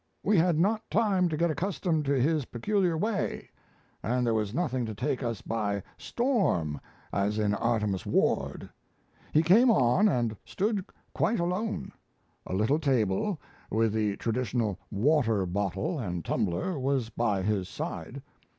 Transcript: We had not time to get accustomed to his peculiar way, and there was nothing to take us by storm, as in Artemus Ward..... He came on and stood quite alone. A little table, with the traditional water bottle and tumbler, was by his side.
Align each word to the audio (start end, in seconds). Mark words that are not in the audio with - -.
We 0.23 0.35
had 0.35 0.57
not 0.57 0.89
time 0.89 1.29
to 1.29 1.37
get 1.37 1.51
accustomed 1.51 2.05
to 2.05 2.13
his 2.19 2.45
peculiar 2.45 2.97
way, 2.97 3.51
and 4.01 4.25
there 4.25 4.33
was 4.33 4.51
nothing 4.51 4.83
to 4.87 4.95
take 4.95 5.21
us 5.21 5.43
by 5.43 5.83
storm, 5.95 6.81
as 7.13 7.37
in 7.37 7.53
Artemus 7.53 8.03
Ward..... 8.03 8.67
He 9.31 9.43
came 9.43 9.69
on 9.69 10.09
and 10.09 10.35
stood 10.43 10.83
quite 11.13 11.39
alone. 11.39 11.91
A 12.47 12.53
little 12.55 12.79
table, 12.79 13.39
with 13.69 13.93
the 13.93 14.17
traditional 14.17 14.79
water 14.89 15.45
bottle 15.45 15.99
and 15.99 16.25
tumbler, 16.25 16.79
was 16.79 17.09
by 17.11 17.43
his 17.43 17.69
side. 17.69 18.23